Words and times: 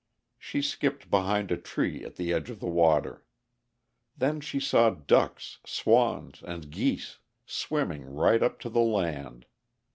She 0.39 0.63
skipped 0.63 1.11
behind 1.11 1.51
a 1.51 1.57
tree 1.57 2.03
at 2.03 2.15
the 2.15 2.33
edge 2.33 2.49
of 2.49 2.59
the 2.59 2.65
water. 2.65 3.23
Then 4.17 4.41
she 4.41 4.59
saw 4.59 4.89
ducks, 4.89 5.59
swans, 5.63 6.41
and 6.41 6.71
geese, 6.71 7.19
swimming 7.45 8.05
right 8.05 8.41
up 8.41 8.59
to 8.61 8.69
the 8.69 8.79
land. 8.79 9.45